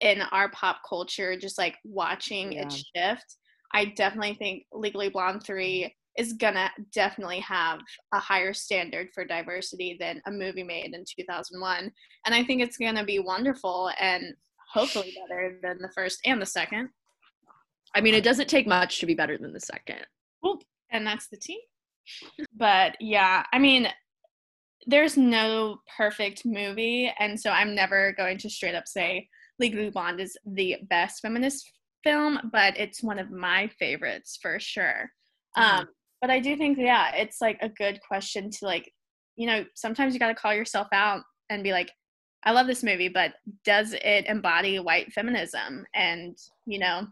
[0.00, 3.36] in our pop culture, just like watching it shift,
[3.72, 7.80] I definitely think Legally Blonde 3 is gonna definitely have
[8.12, 11.90] a higher standard for diversity than a movie made in 2001.
[12.26, 14.34] And I think it's gonna be wonderful and
[14.72, 16.90] hopefully better than the first and the second.
[17.94, 20.04] I mean, it doesn't take much to be better than the second.
[20.90, 21.60] and that's the tea.
[22.54, 23.88] But yeah, I mean,
[24.86, 29.28] there's no perfect movie, and so I'm never going to straight up say
[29.58, 31.70] Legally Blonde is the best feminist
[32.04, 35.10] film, but it's one of my favorites for sure.
[35.56, 35.62] Mhm.
[35.62, 35.88] Um,
[36.20, 38.92] but I do think, yeah, it's like a good question to like,
[39.36, 41.90] you know, sometimes you got to call yourself out and be like,
[42.44, 45.84] I love this movie, but does it embody white feminism?
[45.94, 47.06] And you know,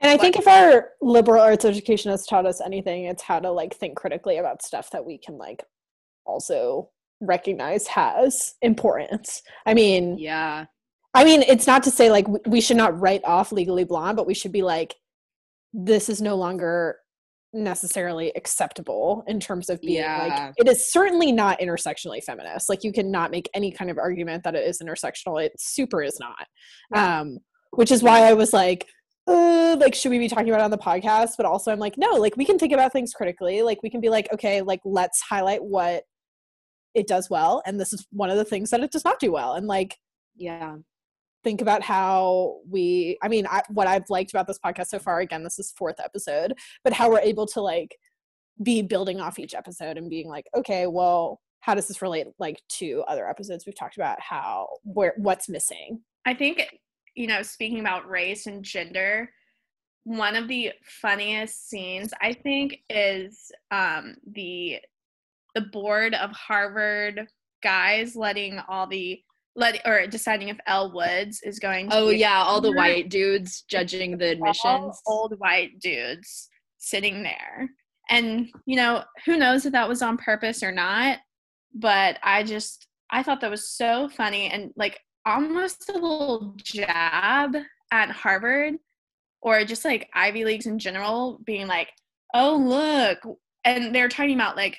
[0.00, 3.50] And I think if our liberal arts education has taught us anything, it's how to
[3.50, 5.62] like think critically about stuff that we can like
[6.24, 9.42] also recognize has importance.
[9.64, 10.66] I mean, Yeah.
[11.14, 14.26] I mean, it's not to say like we should not write off Legally Blonde, but
[14.26, 14.94] we should be like,
[15.72, 16.98] this is no longer
[17.56, 20.26] necessarily acceptable in terms of being Yeah.
[20.46, 24.44] like it is certainly not intersectionally feminist like you cannot make any kind of argument
[24.44, 26.46] that it is intersectional it super is not
[26.94, 27.38] um
[27.70, 28.86] which is why i was like
[29.28, 31.96] uh, like should we be talking about it on the podcast but also i'm like
[31.98, 34.80] no like we can think about things critically like we can be like okay like
[34.84, 36.04] let's highlight what
[36.94, 39.32] it does well and this is one of the things that it does not do
[39.32, 39.96] well and like
[40.36, 40.76] Yeah.
[41.46, 45.20] Think about how we i mean I, what i've liked about this podcast so far
[45.20, 47.96] again this is fourth episode but how we're able to like
[48.62, 52.62] be building off each episode and being like okay well how does this relate like
[52.68, 53.66] to other episodes?
[53.66, 56.00] We've talked about how where what's missing.
[56.24, 56.62] I think,
[57.16, 59.28] you know, speaking about race and gender,
[60.04, 64.78] one of the funniest scenes I think is um, the
[65.56, 67.26] the board of Harvard
[67.64, 69.20] guys letting all the
[69.56, 71.90] let or deciding if Elle Woods is going.
[71.90, 74.64] To Oh yeah, all the white dudes judging the admissions.
[74.64, 77.68] all old white dudes sitting there,
[78.10, 81.18] and you know who knows if that was on purpose or not.
[81.74, 87.56] But I just I thought that was so funny and like almost a little jab
[87.90, 88.74] at Harvard
[89.42, 91.88] or just like Ivy Leagues in general, being like,
[92.34, 93.38] oh, look.
[93.64, 94.76] And they're talking about like,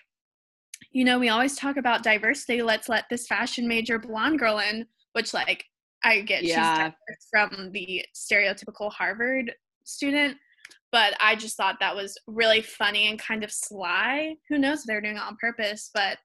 [0.98, 2.64] you know, we always talk about diversity.
[2.64, 4.84] Let's let this fashion major blonde girl in,
[5.14, 5.64] which like
[6.04, 6.92] I get Yeah.
[7.08, 10.38] she's from the stereotypical Harvard student.
[10.92, 14.38] But I just thought that was really funny and kind of sly.
[14.50, 16.18] Who knows if they're doing it on purpose, but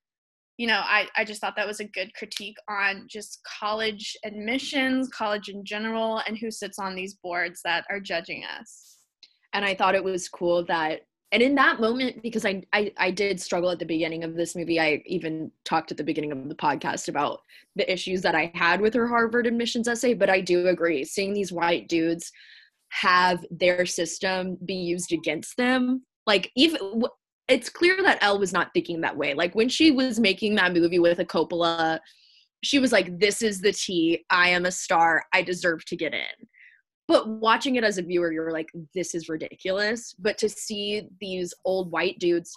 [0.57, 5.11] you know, I, I just thought that was a good critique on just college admissions,
[5.11, 8.97] college in general, and who sits on these boards that are judging us.
[9.53, 11.01] and I thought it was cool that
[11.33, 14.55] and in that moment because I, I I did struggle at the beginning of this
[14.55, 17.41] movie I even talked at the beginning of the podcast about
[17.75, 21.33] the issues that I had with her Harvard admissions essay but I do agree seeing
[21.33, 22.31] these white dudes
[22.91, 27.03] have their system be used against them like even
[27.49, 29.35] it's clear that Elle was not thinking that way.
[29.35, 31.99] Like when she was making that movie with a Coppola
[32.65, 34.25] she was like this is the tea.
[34.31, 35.25] I am a star.
[35.33, 36.49] I deserve to get in
[37.09, 40.15] but watching it as a viewer you're like this is ridiculous.
[40.19, 42.53] But to see these old white dudes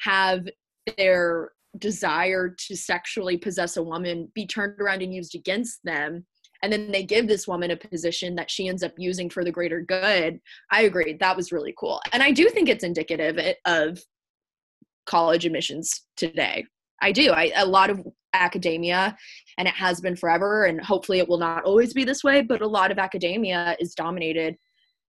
[0.00, 0.48] have
[0.96, 6.26] their desire to sexually possess a woman be turned around and used against them
[6.62, 9.52] and then they give this woman a position that she ends up using for the
[9.52, 10.40] greater good
[10.72, 12.00] i agree that was really cool.
[12.12, 14.02] And i do think it's indicative eh, of
[15.06, 16.64] college admissions today
[17.00, 19.16] i do I, a lot of academia
[19.58, 22.60] and it has been forever and hopefully it will not always be this way but
[22.60, 24.56] a lot of academia is dominated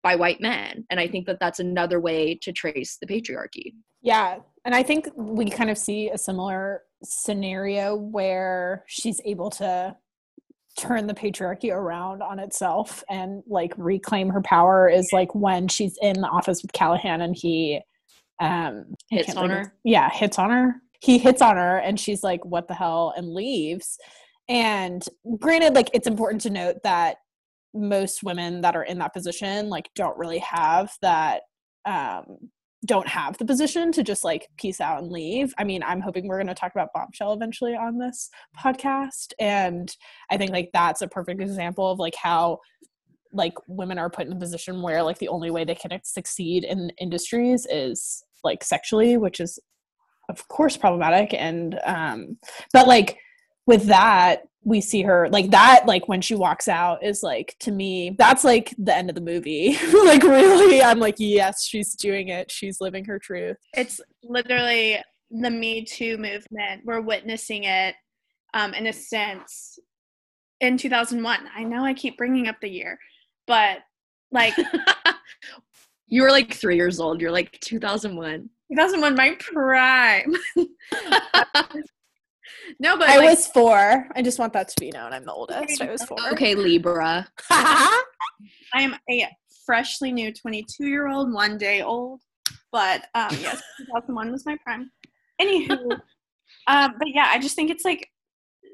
[0.02, 4.38] by white men and i think that that's another way to trace the patriarchy Yeah.
[4.66, 9.96] And I think we kind of see a similar scenario where she's able to
[10.78, 15.98] turn the patriarchy around on itself and like reclaim her power is like when she's
[16.02, 17.82] in the office with Callahan and he
[18.40, 19.74] um Hits on her?
[19.84, 20.76] Yeah, hits on her.
[21.02, 23.14] He hits on her and she's like, what the hell?
[23.16, 23.98] and leaves.
[24.48, 25.06] And
[25.40, 27.18] granted, like it's important to note that
[27.74, 31.44] most women that are in that position like don't really have that
[31.86, 32.38] um
[32.86, 35.54] don't have the position to just like peace out and leave.
[35.58, 39.34] I mean, I'm hoping we're going to talk about Bombshell eventually on this podcast.
[39.40, 39.96] And
[40.32, 42.58] I think like that's a perfect example of like how
[43.34, 46.64] like women are put in a position where like the only way they can succeed
[46.64, 49.60] in industries is like sexually which is
[50.32, 51.34] of course problematic.
[51.34, 52.38] And um
[52.74, 53.18] but like
[53.68, 57.72] with that we see her like that like when she walks out is like to
[57.72, 59.78] me that's like the end of the movie.
[59.94, 62.52] Like really i'm like yes she's doing it.
[62.52, 63.58] She's living her truth.
[63.76, 66.82] It's literally the me too movement.
[66.86, 67.96] We're witnessing it
[68.54, 69.80] um in a sense
[70.60, 73.00] in 2001 i know i keep bringing up the year
[73.48, 73.80] but
[74.32, 74.54] like
[76.12, 77.22] you were like three years old.
[77.22, 80.36] You're like 2001 2001 my prime
[82.80, 84.08] no, but I like, was four.
[84.16, 85.14] I just want that to be known.
[85.14, 85.82] I'm the oldest.
[85.82, 86.18] I was four.
[86.32, 87.28] Okay, Libra.
[87.50, 88.02] I
[88.76, 89.28] am a
[89.66, 92.22] freshly new 22 year old, one day old.
[92.72, 94.92] But um, yes, 2001 was my prime.
[95.40, 96.00] Anywho,
[96.68, 98.08] um, but yeah, I just think it's like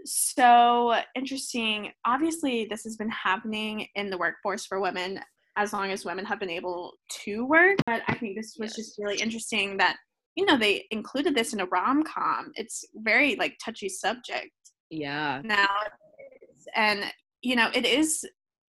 [0.06, 1.92] so interesting.
[2.06, 5.20] Obviously, this has been happening in the workforce for women
[5.58, 6.94] as long as women have been able
[7.24, 7.78] to work.
[7.86, 8.76] But I think this was yes.
[8.78, 9.98] just really interesting that
[10.36, 14.52] you know they included this in a rom-com it's very like touchy subject
[14.92, 15.66] yeah now
[16.76, 17.06] and
[17.42, 18.24] you know it is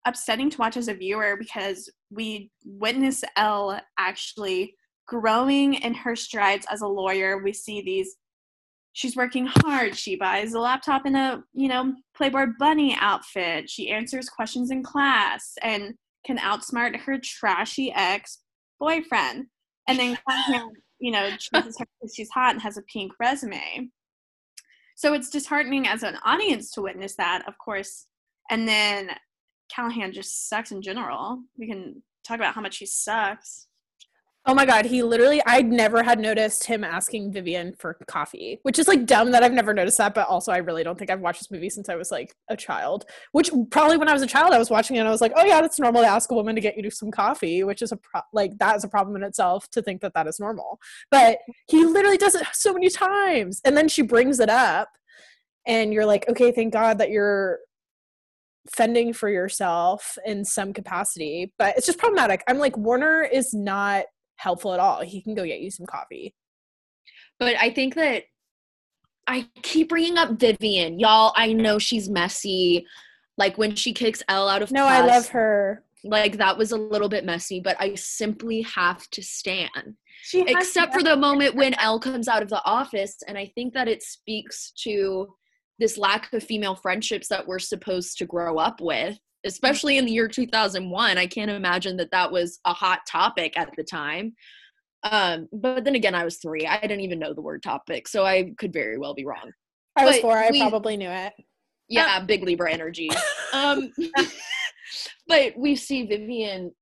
[0.08, 4.74] upsetting to watch as a viewer because we witness Elle actually
[5.06, 7.42] growing in her strides as a lawyer.
[7.42, 8.16] We see these
[8.92, 9.96] she's working hard.
[9.96, 13.70] She buys a laptop in a, you know, Playboy bunny outfit.
[13.70, 15.94] She answers questions in class and
[16.28, 18.40] can outsmart her trashy ex
[18.78, 19.46] boyfriend.
[19.88, 20.18] And then
[21.00, 23.88] you know, chooses her because she's hot and has a pink resume.
[24.94, 28.06] So it's disheartening as an audience to witness that, of course.
[28.50, 29.10] And then
[29.72, 31.40] Callahan just sucks in general.
[31.56, 33.67] We can talk about how much he sucks.
[34.48, 38.78] Oh my god, he literally I'd never had noticed him asking Vivian for coffee, which
[38.78, 41.20] is like dumb that I've never noticed that, but also I really don't think I've
[41.20, 43.04] watched this movie since I was like a child.
[43.32, 45.34] Which probably when I was a child I was watching it and I was like,
[45.36, 47.92] "Oh yeah, it's normal to ask a woman to get you some coffee," which is
[47.92, 50.80] a pro- like that is a problem in itself to think that that is normal.
[51.10, 53.60] But he literally does it so many times.
[53.66, 54.88] And then she brings it up
[55.66, 57.58] and you're like, "Okay, thank God that you're
[58.70, 62.42] fending for yourself in some capacity." But it's just problematic.
[62.48, 64.06] I'm like Warner is not
[64.38, 65.02] helpful at all.
[65.02, 66.34] He can go get you some coffee.
[67.38, 68.24] But I think that
[69.26, 70.98] I keep bringing up Vivian.
[70.98, 72.86] Y'all, I know she's messy.
[73.36, 75.84] Like when she kicks Elle out of No, class, I love her.
[76.02, 79.96] Like that was a little bit messy, but I simply have to stand.
[80.22, 83.74] She Except for the moment when Elle comes out of the office and I think
[83.74, 85.28] that it speaks to
[85.78, 90.12] this lack of female friendships that we're supposed to grow up with especially in the
[90.12, 94.34] year 2001 i can't imagine that that was a hot topic at the time.
[95.04, 96.66] Um but then again i was three.
[96.66, 99.52] I didn't even know the word topic so i could very well be wrong.
[99.96, 100.38] I was but four.
[100.38, 101.32] I we, probably knew it.
[101.88, 103.10] Yeah big libra energy.
[103.54, 103.90] Um
[105.26, 106.72] but we see vivian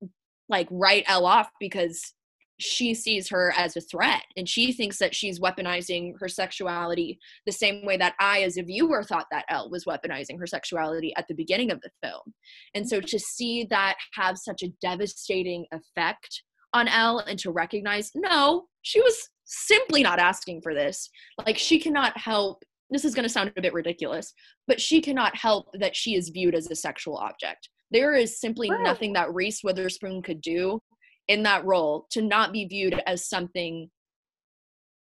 [0.49, 2.13] like write Elle off because
[2.59, 7.53] she sees her as a threat and she thinks that she's weaponizing her sexuality the
[7.53, 11.29] same way that I, as a viewer, thought that Elle was weaponizing her sexuality at
[11.29, 12.35] the beginning of the film.
[12.75, 16.43] And so to see that have such a devastating effect
[16.73, 21.09] on Elle and to recognize, no, she was simply not asking for this.
[21.45, 22.63] Like she cannot help.
[22.91, 24.33] This is going to sound a bit ridiculous,
[24.67, 27.69] but she cannot help that she is viewed as a sexual object.
[27.91, 30.81] There is simply nothing that Reese Witherspoon could do
[31.29, 33.91] in that role to not be viewed as something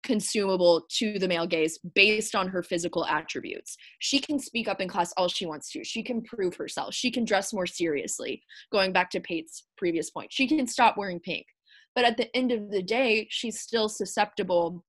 [0.03, 3.77] consumable to the male gaze based on her physical attributes.
[3.99, 5.85] She can speak up in class all she wants to.
[5.85, 6.95] She can prove herself.
[6.95, 10.33] She can dress more seriously, going back to Pate's previous point.
[10.33, 11.47] She can stop wearing pink.
[11.95, 14.85] But at the end of the day, she's still susceptible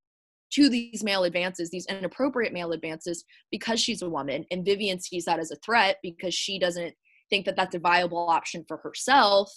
[0.52, 4.46] to these male advances, these inappropriate male advances, because she's a woman.
[4.52, 6.94] And Vivian sees that as a threat because she doesn't
[7.30, 9.52] think that that's a viable option for herself.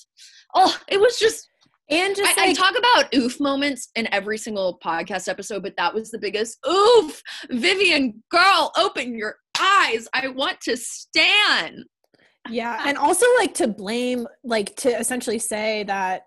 [0.54, 1.48] Oh, it was just
[1.90, 5.74] and just I, like, I, talk about oof moments in every single podcast episode, but
[5.76, 7.22] that was the biggest oof.
[7.50, 10.08] Vivian, girl, open your eyes.
[10.14, 11.84] I want to stand.
[12.48, 12.82] Yeah.
[12.86, 16.22] And also like to blame, like to essentially say that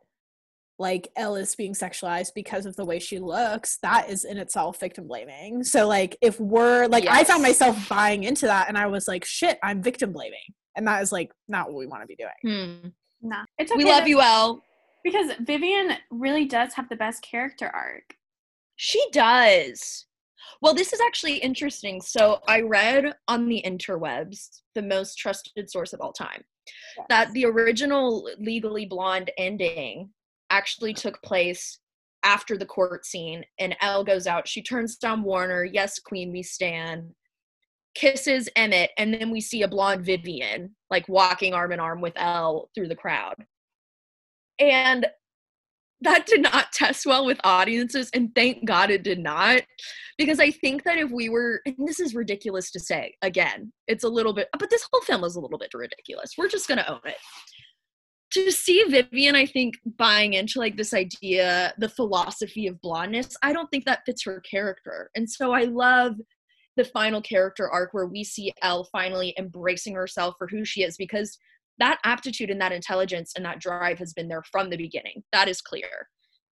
[0.80, 4.80] like Elle is being sexualized because of the way she looks, that is in itself
[4.80, 5.64] victim blaming.
[5.64, 7.16] So like if we're like yes.
[7.16, 10.40] I found myself buying into that and I was like, shit, I'm victim blaming.
[10.76, 12.82] And that is like not what we want to be doing.
[12.82, 12.88] Hmm.
[13.22, 13.46] Nah.
[13.58, 14.62] It's okay we love you, Elle.
[15.04, 18.16] Because Vivian really does have the best character arc.
[18.76, 20.06] She does.
[20.62, 22.02] Well, this is actually interesting.
[22.02, 26.44] So I read on the interwebs, the most trusted source of all time,
[26.98, 27.06] yes.
[27.10, 30.10] that the original Legally Blonde ending
[30.50, 31.80] actually took place
[32.24, 34.48] after the court scene and Elle goes out.
[34.48, 35.66] She turns down Warner.
[35.66, 37.12] Yes, Queen, we stand.
[37.96, 42.14] kisses Emmett, and then we see a blonde Vivian like walking arm in arm with
[42.16, 43.36] Elle through the crowd.
[44.60, 45.08] And
[46.02, 49.62] that did not test well with audiences, and thank God it did not.
[50.18, 54.04] Because I think that if we were, and this is ridiculous to say, again, it's
[54.04, 56.34] a little bit, but this whole film is a little bit ridiculous.
[56.38, 57.16] We're just gonna own it.
[58.34, 63.54] To see Vivian, I think, buying into like this idea, the philosophy of blondness, I
[63.54, 65.10] don't think that fits her character.
[65.16, 66.16] And so I love
[66.76, 70.98] the final character arc where we see Elle finally embracing herself for who she is
[70.98, 71.38] because
[71.80, 75.24] that aptitude and that intelligence and that drive has been there from the beginning.
[75.32, 76.08] That is clear.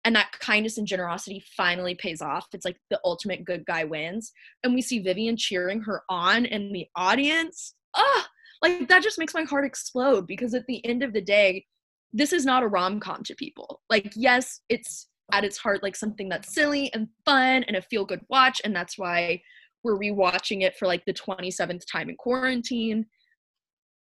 [0.05, 2.47] And that kindness and generosity finally pays off.
[2.53, 4.31] It's like the ultimate good guy wins.
[4.63, 7.75] And we see Vivian cheering her on in the audience.
[7.95, 8.27] Ah,
[8.61, 11.65] like that just makes my heart explode because at the end of the day,
[12.13, 13.81] this is not a rom com to people.
[13.89, 18.05] Like, yes, it's at its heart like something that's silly and fun and a feel
[18.05, 18.61] good watch.
[18.63, 19.41] And that's why
[19.83, 23.05] we're rewatching it for like the 27th time in quarantine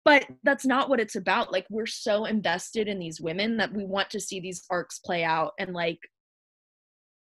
[0.04, 3.84] but that's not what it's about like we're so invested in these women that we
[3.84, 5.98] want to see these arcs play out and like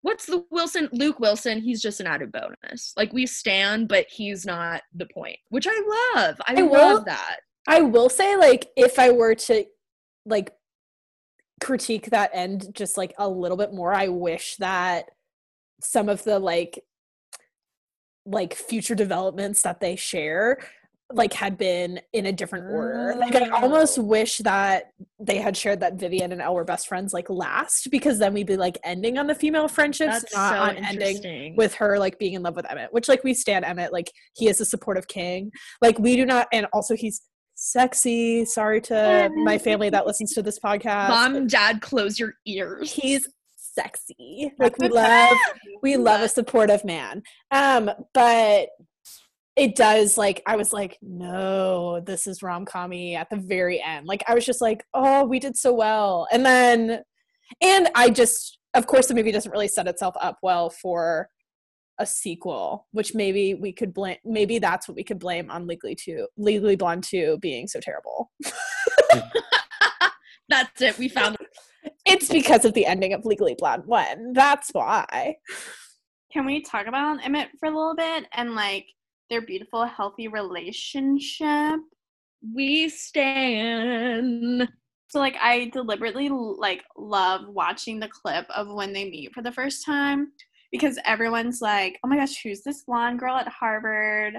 [0.02, 2.92] what's the wilson luke wilson he's just an added bonus.
[2.96, 6.36] Like we stand but he's not the point which i love.
[6.46, 7.36] I, I love will, that.
[7.66, 9.64] I will say like if i were to
[10.26, 10.52] like
[11.60, 15.06] critique that end just like a little bit more i wish that
[15.80, 16.82] some of the like
[18.26, 20.58] like future developments that they share
[21.12, 23.14] like had been in a different order.
[23.18, 24.02] Like I almost oh.
[24.02, 28.18] wish that they had shared that Vivian and Elle were best friends like last because
[28.18, 31.74] then we'd be like ending on the female friendships, That's not so on ending with
[31.74, 32.92] her like being in love with Emmett.
[32.92, 35.50] Which like we stand Emmett, like he is a supportive king.
[35.82, 37.20] Like we do not and also he's
[37.54, 38.44] sexy.
[38.44, 41.08] Sorry to my family that listens to this podcast.
[41.08, 42.92] Mom, and dad, close your ears.
[42.92, 44.52] He's sexy.
[44.58, 45.36] Like we love
[45.82, 47.22] we love a supportive man.
[47.50, 48.68] Um, but
[49.56, 54.06] it does like I was like, no, this is rom commy at the very end.
[54.06, 56.26] Like I was just like, oh, we did so well.
[56.32, 57.02] And then
[57.60, 61.28] and I just of course the movie doesn't really set itself up well for
[62.00, 65.94] a sequel, which maybe we could blame maybe that's what we could blame on Legally
[65.94, 68.32] 2 Legally Blonde 2 being so terrible.
[70.48, 70.98] that's it.
[70.98, 71.92] We found it.
[72.04, 74.32] it's because of the ending of Legally Blonde 1.
[74.32, 75.36] That's why.
[76.32, 78.86] Can we talk about Emmett for a little bit and like
[79.34, 81.80] their beautiful, healthy relationship?
[82.54, 84.68] We stand.
[85.08, 89.50] So like I deliberately like love watching the clip of when they meet for the
[89.50, 90.28] first time
[90.70, 94.34] because everyone's like, "Oh my gosh, who's this blonde girl at Harvard?"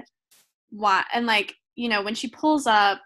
[0.70, 1.04] What?
[1.12, 3.00] And like, you know, when she pulls up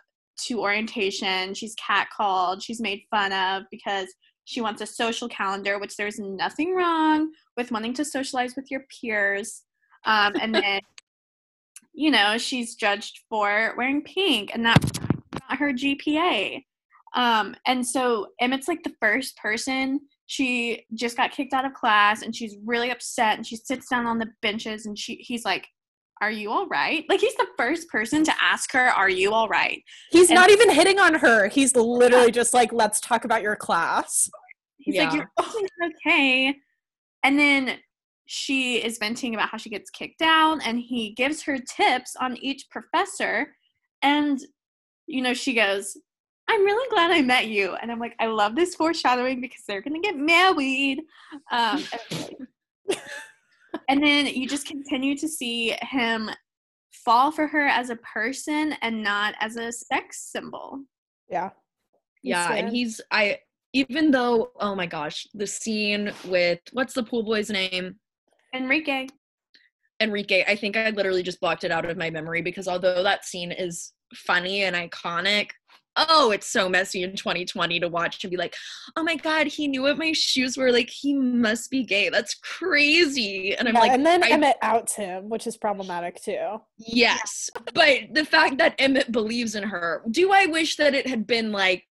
[0.46, 4.08] to orientation, she's catcalled, she's made fun of because
[4.44, 8.84] she wants a social calendar, which there's nothing wrong with wanting to socialize with your
[9.00, 9.62] peers.
[10.04, 10.80] Um, and then,
[11.92, 16.64] you know, she's judged for wearing pink, and that's not her GPA.
[17.14, 20.00] Um, and so Emmett's like the first person.
[20.26, 23.36] She just got kicked out of class, and she's really upset.
[23.36, 25.66] And she sits down on the benches, and she he's like,
[26.20, 27.04] are you all right?
[27.08, 29.82] Like he's the first person to ask her, are you all right?
[30.10, 31.48] He's and not even hitting on her.
[31.48, 32.30] He's literally yeah.
[32.30, 34.30] just like, let's talk about your class.
[34.78, 35.10] He's yeah.
[35.10, 36.54] like, you're okay.
[37.22, 37.78] And then
[38.32, 42.36] she is venting about how she gets kicked out, and he gives her tips on
[42.36, 43.56] each professor.
[44.02, 44.38] And,
[45.08, 45.96] you know, she goes,
[46.48, 47.74] I'm really glad I met you.
[47.74, 51.00] And I'm like, I love this foreshadowing because they're going to get married.
[51.50, 51.82] Um,
[53.88, 56.30] and then you just continue to see him
[57.04, 60.78] fall for her as a person and not as a sex symbol.
[61.28, 61.50] Yeah.
[62.22, 63.38] Yeah, and he's I
[63.72, 67.96] even though oh my gosh, the scene with what's the pool boy's name?
[68.54, 69.08] Enrique.
[70.00, 73.24] Enrique, I think I literally just blocked it out of my memory because although that
[73.24, 75.50] scene is funny and iconic,
[75.96, 78.54] oh, it's so messy in 2020 to watch and be like,
[78.96, 80.72] oh my God, he knew what my shoes were.
[80.72, 82.08] Like, he must be gay.
[82.08, 83.54] That's crazy.
[83.56, 86.60] And I'm yeah, like, and then I, Emmett outs him, which is problematic too.
[86.78, 87.50] Yes.
[87.74, 91.52] but the fact that Emmett believes in her, do I wish that it had been
[91.52, 91.84] like,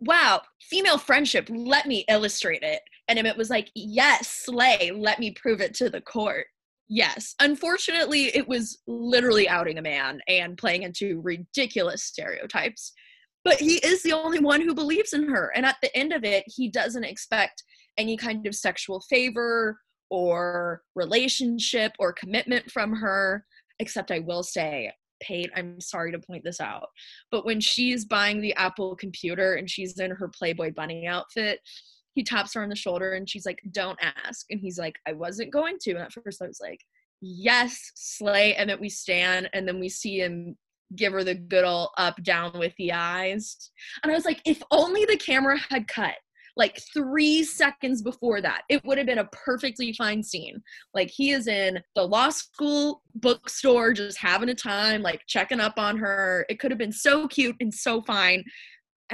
[0.00, 2.80] wow, female friendship, let me illustrate it.
[3.08, 6.46] And Emmett was like, yes, slay, let me prove it to the court.
[6.88, 7.34] Yes.
[7.40, 12.92] Unfortunately, it was literally outing a man and playing into ridiculous stereotypes
[13.44, 16.24] but he is the only one who believes in her and at the end of
[16.24, 17.62] it he doesn't expect
[17.98, 19.78] any kind of sexual favor
[20.10, 23.44] or relationship or commitment from her
[23.78, 24.90] except i will say
[25.22, 26.88] Pate, I'm sorry to point this out,
[27.30, 31.60] but when she's buying the Apple computer and she's in her Playboy bunny outfit,
[32.14, 34.46] he taps her on the shoulder and she's like, Don't ask.
[34.50, 35.92] And he's like, I wasn't going to.
[35.92, 36.80] And at first I was like,
[37.24, 40.56] yes, slay, and then we stand, and then we see him
[40.94, 43.56] give her the good old up down with the eyes.
[44.02, 46.14] And I was like, if only the camera had cut
[46.56, 50.62] like three seconds before that, it would have been a perfectly fine scene.
[50.92, 55.78] Like he is in the law school bookstore, just having a time, like checking up
[55.78, 56.46] on her.
[56.48, 58.44] It could have been so cute and so fine.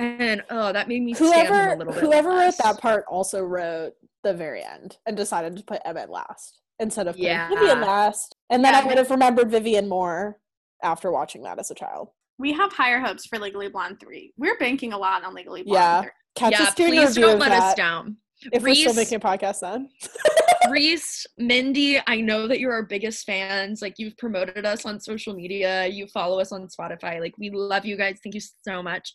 [0.00, 2.02] And oh, that made me whoever a little bit.
[2.02, 2.58] Whoever less.
[2.58, 3.92] wrote that part also wrote
[4.24, 7.48] the very end and decided to put Emmett last instead of putting Yeah.
[7.50, 8.34] Vivian last.
[8.48, 8.80] And then Yeah.
[8.80, 10.38] I would have remembered Vivian more
[10.82, 12.08] after watching that as a child.
[12.38, 14.32] We have higher hopes for Legally Blonde 3.
[14.38, 16.00] We're banking a lot on Legally Blonde Yeah.
[16.02, 16.10] 3.
[16.36, 18.16] Catch yeah, us doing please don't of let us that down.
[18.52, 19.90] if we're still Reese- making a podcast then.
[20.70, 23.82] Reese, Mindy, I know that you're our biggest fans.
[23.82, 27.20] Like you've promoted us on social media, you follow us on Spotify.
[27.20, 28.18] Like we love you guys.
[28.22, 29.12] Thank you so much.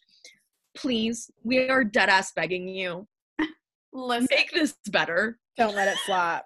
[0.75, 3.07] Please, we are dead ass begging you.
[3.93, 5.39] Listen, Make this better.
[5.57, 6.45] Don't let it flop.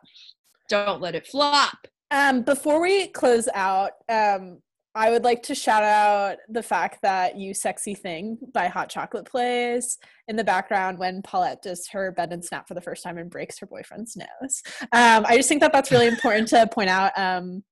[0.70, 1.88] Don't let it flop.
[2.12, 4.60] Um, before we close out, um,
[4.96, 9.26] I would like to shout out the fact that "You Sexy Thing" by Hot Chocolate
[9.26, 13.18] plays in the background when Paulette does her bend and snap for the first time
[13.18, 14.64] and breaks her boyfriend's nose.
[14.92, 17.18] Um, I just think that that's really important to point out.
[17.18, 17.64] Um,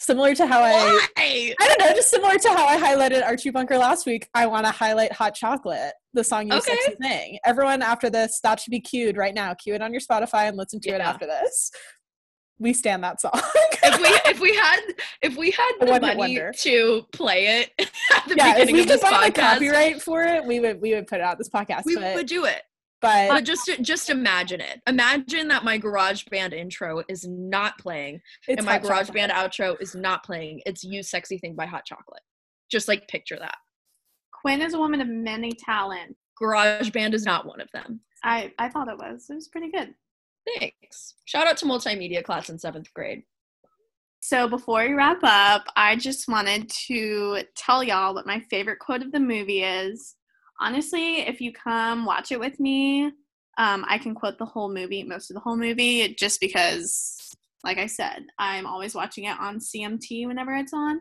[0.00, 1.06] similar to how I, Why?
[1.60, 4.28] I don't know, just similar to how I highlighted Archie Bunker last week.
[4.34, 6.76] I want to highlight Hot Chocolate, the song "You Okay.
[6.84, 9.54] Sexy Thing." Everyone, after this, that should be cued right now.
[9.54, 11.70] Cue it on your Spotify and listen to it after this.
[12.58, 13.32] We stand that song.
[13.82, 14.80] if we if we had
[15.22, 16.52] if we had the money wonder.
[16.58, 17.70] to play it
[18.14, 20.94] at the yeah, if we of could buy the copyright for it, we would we
[20.94, 21.84] would put it out this podcast.
[21.86, 22.62] we but would do it.
[23.00, 24.80] But But just just imagine it.
[24.86, 29.14] Imagine that my garage band intro is not playing and my garage Chocolate.
[29.14, 30.60] band outro is not playing.
[30.66, 32.22] It's "You Sexy Thing" by Hot Chocolate.
[32.70, 33.56] Just like picture that.
[34.40, 36.14] Quinn is a woman of many talents.
[36.38, 38.00] Garage band is not one of them.
[38.24, 39.26] I, I thought it was.
[39.28, 39.94] It was pretty good.
[40.58, 41.14] Thanks.
[41.26, 43.22] Shout out to multimedia class in seventh grade.
[44.20, 49.02] So before we wrap up, I just wanted to tell y'all what my favorite quote
[49.02, 50.16] of the movie is.
[50.60, 53.10] Honestly, if you come watch it with me,
[53.58, 57.30] um, I can quote the whole movie, most of the whole movie, just because,
[57.64, 61.00] like I said, I'm always watching it on CMT whenever it's on.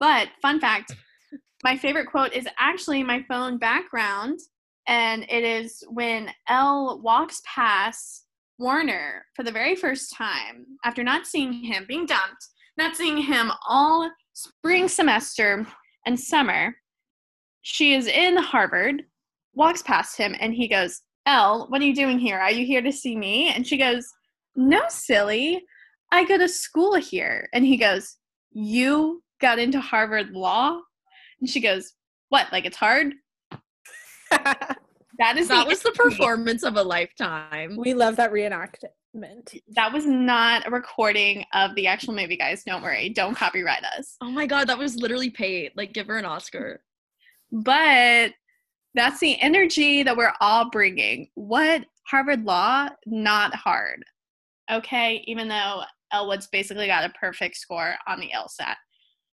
[0.00, 0.94] But fun fact,
[1.64, 4.40] my favorite quote is actually my phone background,
[4.88, 8.26] and it is when Elle walks past
[8.58, 13.50] Warner for the very first time after not seeing him being dumped, not seeing him
[13.68, 15.66] all spring semester
[16.06, 16.74] and summer.
[17.68, 19.02] She is in Harvard,
[19.54, 22.38] walks past him, and he goes, Elle, what are you doing here?
[22.38, 23.48] Are you here to see me?
[23.48, 24.06] And she goes,
[24.54, 25.64] No, silly.
[26.12, 27.48] I go to school here.
[27.52, 28.18] And he goes,
[28.52, 30.78] You got into Harvard Law?
[31.40, 31.94] And she goes,
[32.28, 32.46] What?
[32.52, 33.14] Like it's hard?
[34.30, 37.76] That is That the was the performance of a lifetime.
[37.76, 39.58] we love that reenactment.
[39.70, 42.62] That was not a recording of the actual movie, guys.
[42.64, 43.08] Don't worry.
[43.08, 44.18] Don't copyright us.
[44.20, 45.72] Oh my god, that was literally Pate.
[45.76, 46.82] Like give her an Oscar.
[47.52, 48.32] But
[48.94, 51.28] that's the energy that we're all bringing.
[51.34, 52.88] What Harvard Law?
[53.04, 54.04] Not hard.
[54.70, 55.82] Okay, even though
[56.12, 58.74] Elle Woods basically got a perfect score on the LSAT.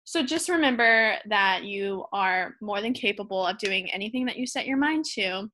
[0.05, 4.67] So just remember that you are more than capable of doing anything that you set
[4.67, 5.49] your mind to.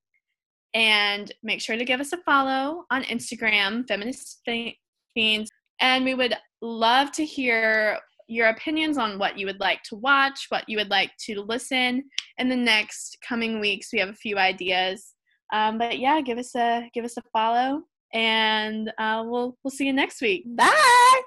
[0.75, 4.79] And make sure to give us a follow on Instagram, Feminist Fe-
[5.15, 5.51] Fiends.
[5.81, 7.99] And we would love to hear
[8.33, 12.05] your opinions on what you would like to watch, what you would like to listen
[12.39, 13.89] in the next coming weeks.
[13.93, 15.15] We have a few ideas.
[15.53, 19.87] Um, but yeah, give us a give us a follow and uh, we'll we'll see
[19.87, 20.45] you next week.
[20.57, 21.23] Bye.